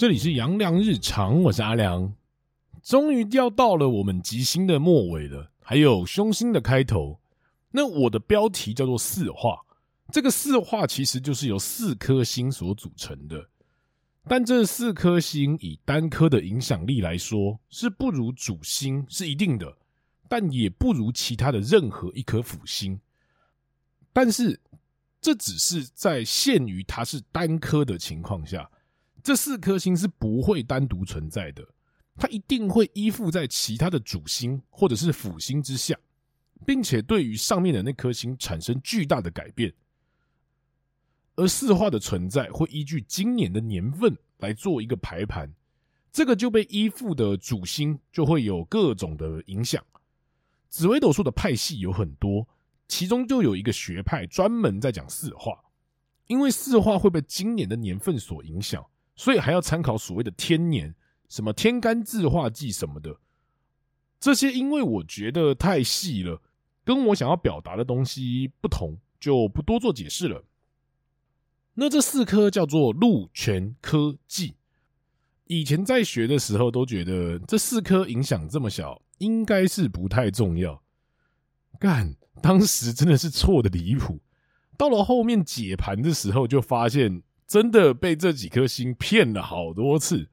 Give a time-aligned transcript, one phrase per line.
[0.00, 2.14] 这里是阳光日常，我是阿良。
[2.82, 7.20] 终于要到了我们吉星的末尾了，还有凶星的开头。
[7.72, 9.60] 那我的标题叫做四化，
[10.10, 13.46] 这个四化其实就是由四颗星所组成的。
[14.26, 19.76] 但这四颗星以单颗的影响力来说，是不如主星是一定的，
[20.30, 22.98] 但也不如其他的任何一颗辅星。
[24.14, 24.58] 但是
[25.20, 28.70] 这只是在限于它是单颗的情况下，
[29.22, 31.66] 这四颗星是不会单独存在的，
[32.16, 35.98] 它一定会依附在其他的主星或者是辅星之下。
[36.66, 39.72] 并且对于上面的那颗星产生巨大的改变，
[41.34, 45.50] 而四化的存在会依据今年的年份来做一个排盘，
[46.12, 49.82] 这个就被依附的主星就会有各种的影响。
[50.68, 52.46] 紫微斗数的派系有很多，
[52.86, 55.58] 其中就有一个学派专门在讲四化，
[56.26, 58.86] 因为四化会被今年的年份所影响，
[59.20, 60.94] 所以还要参考所谓的天年，
[61.28, 63.18] 什么天干字化忌什么的，
[64.18, 66.40] 这些因为我觉得太细了。
[66.84, 70.42] 跟我想要表达的东西不同，就不多做解释了。
[71.74, 74.54] 那这四颗叫做禄权科技。
[75.44, 80.82] 以前在学的时候都觉得这四颗影响这么小，应该是不太重要。
[81.78, 84.18] 干，当时真的是错的离谱。
[84.78, 90.28] 到了后面解盘的时候，就发现真的被这几颗星骗了好多次。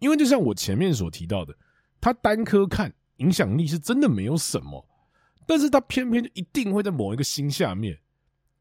[0.00, 1.56] 因为就像我前面所提到的，
[2.00, 4.84] 它单颗看影响力是真的没有什么。
[5.46, 8.00] 但是他偏偏就一定会在某一个星下面，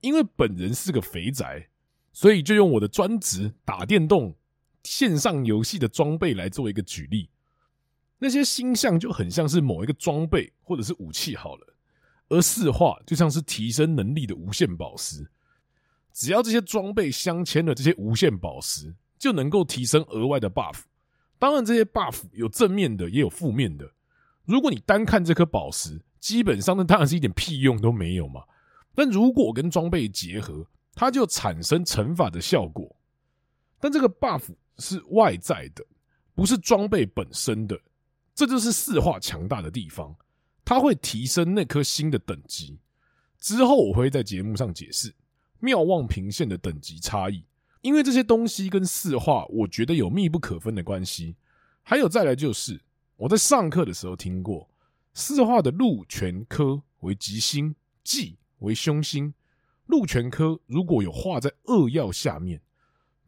[0.02, 1.68] 因为本人是个肥宅，
[2.12, 4.36] 所以就用我的专职打电动、
[4.84, 7.32] 线上游戏的装备来做一个举例。
[8.20, 11.74] 那些星象就很像是某一个装备或者是武器好了，
[12.30, 15.28] 而四化就像是提升能力的无限宝石。
[16.14, 20.82] 只要这些装备镶嵌了这些无限宝石，就能够提升额外的 buff。
[21.40, 23.92] 当然，这些 buff 有正面的，也有负面的。
[24.46, 28.44] 如果你单看这颗宝石，基本上那当然是一点屁用都没有嘛。
[28.96, 32.96] 但如果跟装备结合，它就产生乘法的效果。
[33.80, 34.44] 但这个 buff
[34.78, 35.84] 是外在的，
[36.36, 37.78] 不是装备本身的。
[38.36, 40.16] 这就是四化强大的地方，
[40.64, 42.80] 它会提升那颗星的等级。
[43.40, 45.14] 之后我会在节目上解释
[45.64, 47.46] 妙望平线的等级差异，
[47.80, 51.38] 因为这些东西跟四化我觉得有密不可分的关系。
[51.84, 52.82] 还有再来就是
[53.16, 54.70] 我在上课的时候听过。
[55.14, 57.74] 四化的禄权科为吉星，
[58.04, 59.34] 忌为凶星。
[59.86, 62.60] 禄权科如果有画在二曜下面，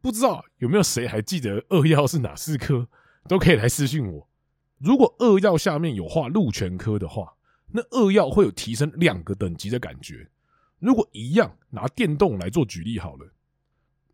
[0.02, 2.90] 不知道有没有谁还记得二曜是哪四颗？
[3.30, 4.28] 都可以来私信我。
[4.78, 7.34] 如果二曜下面有画禄权科的话，
[7.72, 10.28] 那二曜会有提升两个等级的感觉。
[10.86, 13.28] 如果一样，拿电动来做举例好了，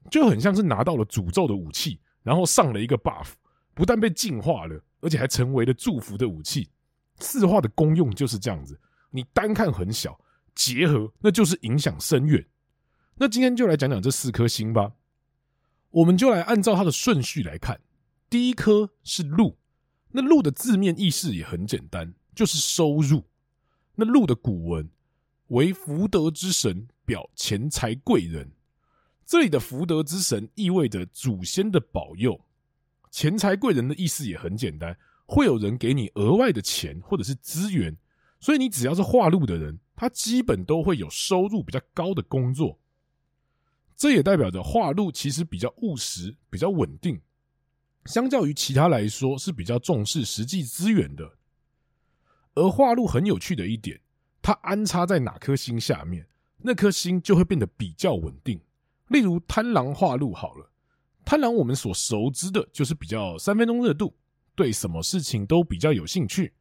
[0.09, 3.33] 就很像是拿到了诅咒的武器，然后上了一个 buff，
[3.73, 6.69] 不但被净化了，而且还成为了祝福的武器。
[7.19, 8.79] 四化的功用就是这样子，
[9.09, 10.17] 你单看很小，
[10.55, 12.47] 结合那就是影响深远。
[13.15, 14.93] 那今天就来讲讲这四颗星吧，
[15.89, 17.81] 我们就来按照它的顺序来看。
[18.29, 19.57] 第一颗是禄，
[20.11, 23.25] 那禄的字面意思也很简单，就是收入。
[23.95, 24.89] 那禄的古文
[25.51, 28.49] 为福德之神，表钱财贵人。
[29.25, 32.39] 这里的福德之神意味着祖先的保佑，
[33.09, 34.97] 钱财贵人的意思也很简单。
[35.25, 37.97] 会有人给你额外的钱或者是资源，
[38.39, 42.79] 所以你只要是化禄的人，他基本都会有收入比较高的工作。
[43.97, 47.19] 这也代表着化禄其实比较务实、比较稳定，
[48.05, 51.29] 相较于其他来说是比较重视实际资源的。
[52.53, 53.99] 而化禄很有趣的一点，
[54.41, 56.25] 它安插在哪颗星下面，
[56.57, 58.59] 那颗星就会变得比较稳定。
[59.09, 60.71] 例如贪狼化禄好了，
[61.23, 64.15] 贪狼我们所熟知的就是比较三分钟热度。
[64.53, 66.53] 对什么事情都比较有兴趣，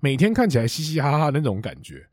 [0.00, 2.06] 每天看起来嘻嘻哈哈那种感觉。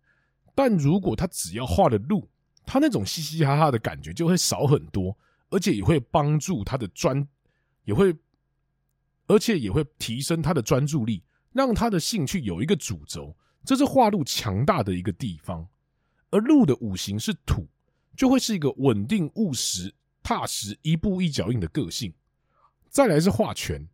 [0.56, 2.28] 但如果他只要画了路，
[2.66, 5.16] 他那种嘻嘻哈哈的感觉就会少很多，
[5.50, 7.28] 而且也会帮助他的专，
[7.84, 8.16] 也会，
[9.28, 13.36] 而且也会提升他的专注力，让他的兴趣有一个主轴。
[13.66, 15.68] 这是化禄强大的一个地方。
[16.32, 17.68] 而禄的五行是土，
[18.16, 22.14] 就会是一个稳定、务实、踏实、一步一脚印的个性。
[22.90, 23.88] 再来是化权。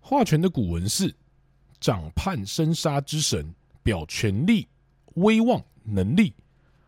[0.00, 1.14] 化权的古文是
[1.78, 4.66] 掌判生杀之神，表权力、
[5.14, 6.34] 威望、能力。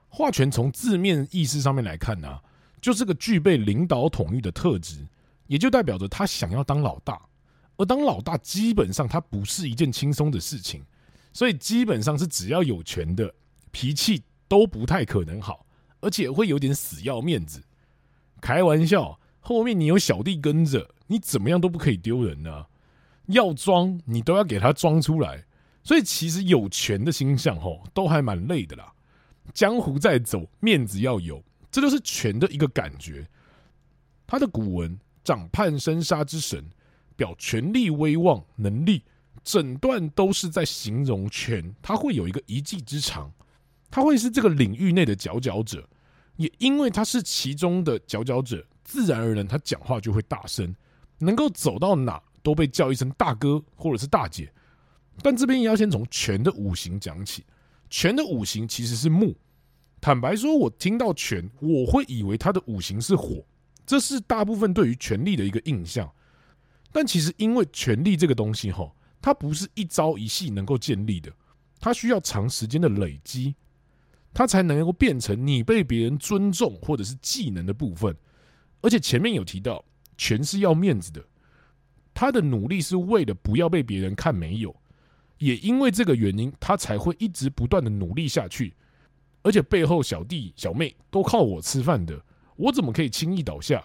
[0.09, 2.41] 化权从字面意思上面来看呢、
[2.81, 5.07] 就是个具备领导统御的特质，
[5.47, 7.21] 也就代表着他想要当老大。
[7.77, 10.85] 而当老大，基本上他不是一件轻松的事情，
[11.35, 13.35] 所以基本上是只要有权的，
[13.71, 15.67] 脾气都不太可能好，
[16.01, 17.63] 而且会有点死要面子。
[18.41, 22.69] 开玩笑，后面你有小弟跟着，你怎么样都不可以丢人呢、啊？
[23.27, 25.45] 要装你都要给他装出来。
[25.83, 28.91] 所以其实有权的星象吼，都还蛮累的啦。
[29.53, 33.29] 江湖在走，面子要有，这就是权的一个感觉。
[34.27, 36.65] 他的古文掌判生杀之神，
[37.17, 39.03] 表权力、威望、能力，
[39.43, 41.75] 整段都是在形容权。
[41.83, 43.33] 他会有一个一技之长，
[43.91, 45.89] 他会是这个领域内的佼佼者。
[46.37, 50.75] 也因为他是其中的佼佼者，自然而然他讲话就会大声，
[51.19, 54.53] 能够走到哪都被叫一声大哥或者是大姐。
[55.23, 57.45] 但这边也要先从权的五行讲起。
[57.89, 59.37] 权的五行其实是木。
[60.01, 63.45] 坦白说，我听到权，我会以为他的五行是火，
[63.87, 66.13] 这是大部分对于权力的一个印象。
[66.91, 68.91] 但其实，因为权力这个东西，哈，
[69.25, 71.33] 它不是一朝一夕能够建立的，
[71.81, 73.55] 它需要长时间的累积，
[74.35, 78.15] 它才能够变成你被别人尊重或者是技能的部分。
[78.83, 79.83] 而且前面有提到，
[80.19, 81.25] 权是要面子的，
[82.13, 84.77] 他的努力是为了不要被别人看没有。
[85.39, 88.75] 也因为这个原因，他才会一直不断的努力下去，
[89.41, 92.23] 而且背后小弟小妹都靠我吃饭的，
[92.57, 93.83] 我怎么可以轻易倒下？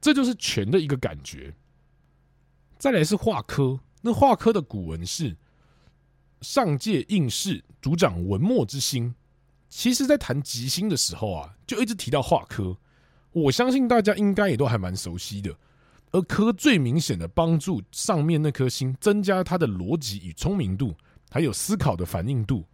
[0.00, 1.54] 这就是权的一个感觉。
[2.76, 5.36] 再来是化科，那化科的古文是
[6.40, 9.14] 上界应试，主掌文墨之星。
[9.68, 12.76] 其实，在谈吉星的时候啊，就一直提到化科，
[13.30, 15.56] 我相信大家应该也都还蛮熟悉的。
[16.12, 20.96] 而科最明显的帮助上面那颗星增加它的逻辑与聪明度，
[21.30, 22.66] 还有思考的反应度。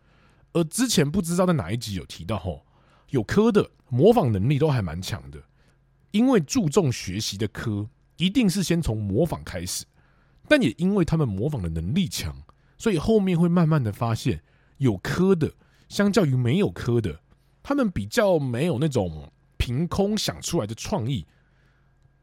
[0.54, 2.64] 而之前不知道在哪一集有提到吼，
[3.10, 5.42] 有科的模仿能力都还蛮强的，
[6.12, 7.86] 因为注重学习的科
[8.16, 9.84] 一定是先从模仿开始，
[10.48, 12.34] 但也因为他们模仿的能力强，
[12.78, 14.42] 所以后面会慢慢的发现
[14.78, 15.52] 有科的
[15.88, 17.20] 相较于没有科的，
[17.62, 21.26] 他们比较没有那种凭空想出来的创意。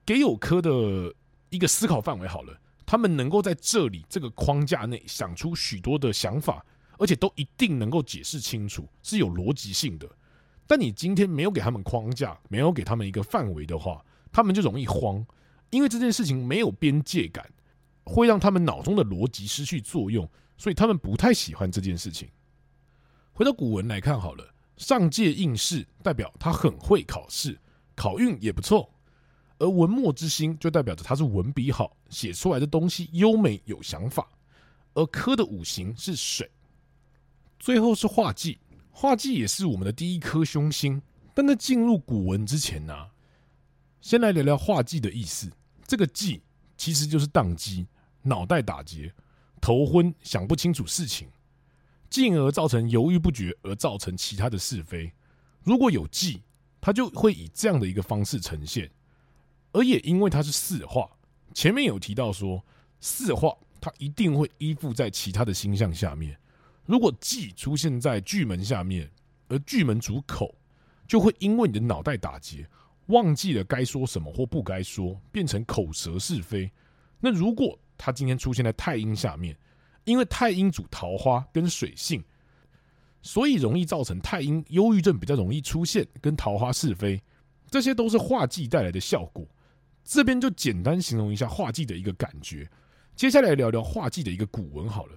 [0.05, 1.13] 给有科的
[1.49, 6.65] 一个思考范围好了，他们能够在这里这个框架内想出许多的想法，
[6.97, 10.09] 而且都一定能够解释清楚，是有逻辑性的。
[10.67, 15.25] 但你今天没有给他们框架，没有给他们一个范围的话，他们就容易慌，
[15.69, 17.49] 因为这件事情没有边界感，
[18.03, 22.29] 会让他们脑中的逻辑失去作用，所以他们不太喜欢这件事情。
[23.33, 27.59] 回到古文来看好了，上界应试代表他很会考试，
[27.95, 28.89] 考运也不错。
[29.59, 34.27] 而文墨之星就代表着他是文笔好，写出来的东西优美有想法。
[34.93, 36.49] 而科的五行是水，
[37.59, 38.59] 最后是化忌，
[38.91, 41.01] 化忌也是我们的第一颗凶星。
[41.33, 42.93] 但在进入古文之前呢、
[44.01, 45.49] 先来聊聊化忌的意思。
[45.87, 46.43] 这个忌
[46.77, 47.87] 其实就是当机，
[48.23, 49.13] 脑袋打结，
[49.61, 51.27] 头昏，想不清楚事情，
[52.09, 55.11] 进而造成犹豫不决，而造成其他的是非。
[55.61, 56.41] 如果有忌，
[56.81, 58.89] 它就会以这样的一个方式呈现。
[59.71, 61.09] 而也因为它是四化，
[61.53, 62.63] 前面有提到说
[62.99, 66.37] 四化它一定会依附在其他的星象下面。
[66.85, 69.09] 如果忌出现在巨门下面，
[69.47, 70.53] 而巨门主口，
[71.07, 72.67] 就会因为你的脑袋打结，
[73.07, 76.69] 忘记了该说什么或不该说，变成口舌是非。
[77.19, 79.57] 那如果它今天出现在太阴下面，
[80.03, 82.21] 因为太阴主桃花跟水性，
[83.21, 87.17] 所以容易造成太阴忧郁症比较容易出现，跟桃花是非，
[87.71, 89.47] 这些都是化忌带来的效果。
[90.03, 92.69] 这边就简单形容一下化忌的一个感觉。
[93.15, 95.13] 接下来聊聊化忌的一个古文好了。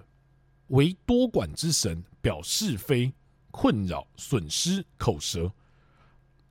[0.67, 3.11] 为多管之神，表是非、
[3.51, 5.51] 困扰、损失、口舌。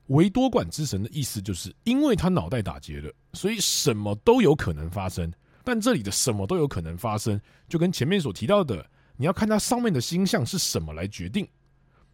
[0.09, 5.33] 为多管之神的意思就是，因为他脑袋打结了，所以什么都有可能发生。
[5.67, 11.45] 但这里的什么都有可能发生，就跟前面所提到的，你要看它上面的星象是什么来决定。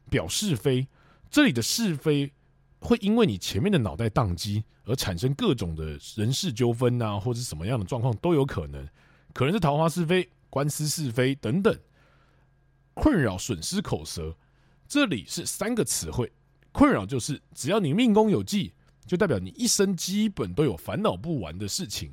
[0.09, 0.89] 表是非，
[1.31, 2.33] 这里的是非。
[2.81, 8.89] 会因为你前面的脑袋宕机而产生各种的人事纠纷啊，或者什么样的状况都有可能，
[9.35, 11.79] 可能是桃花是非、官司是非等等。
[12.95, 14.35] 困扰、损失、口舌，
[14.89, 16.33] 这里是三个词汇。
[16.73, 18.73] 困扰就是只要你命宫有忌，
[19.07, 22.13] 就代表你一生基本都有烦恼不完的事情，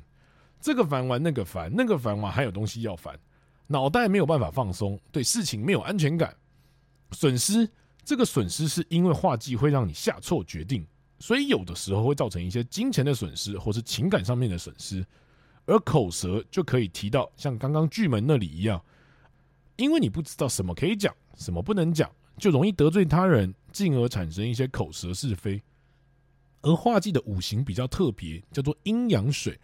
[0.60, 3.18] 这个烦完那个烦，那个烦完还有东西要烦，
[3.66, 6.36] 脑袋没有办法放松，对事情没有安全感。
[7.12, 7.68] 损失。
[8.02, 10.84] 这个损失是因为化忌会让你下错决定，
[11.18, 15.06] 所以有的时候会造成一些金钱的损失，或是情感上面的损失。
[15.66, 18.82] 而口舌就可以提到像刚刚巨门那里一样，
[19.76, 25.62] 因为你不知道什么可以讲，什么不能讲，就容易得罪他人，进而产生一些口舌是非。
[26.62, 29.60] 而化忌的五行比较特别，叫做阴阳水，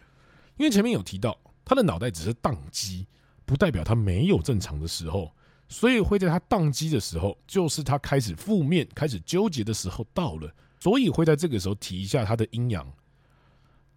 [0.57, 3.07] 因为前面有提到他的脑袋只是宕机，
[3.45, 5.31] 不代表他没有正常的时候。
[5.69, 10.49] 所以会在他宕机的时候，就是他开始负面、开始纠结的时候到了，
[10.79, 12.89] 所以会在这个时候提一下他的阴阳。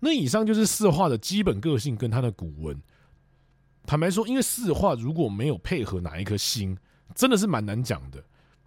[0.01, 2.83] 那以上就是四化的基本个性跟他的古文。
[3.87, 6.77] 坦白说，因为四化如果没有配合哪一颗星，
[7.15, 8.21] 真的是蛮难讲的。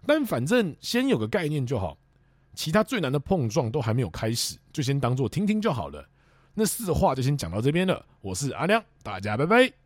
[0.06, 1.98] 但反正先有个概念就好，
[2.54, 6.08] 其他最难的碰撞都还没有开始，就先当做听听就好了。
[6.54, 8.04] 那四话就先讲到这边了。
[8.20, 9.83] 我是阿亮，大家拜拜。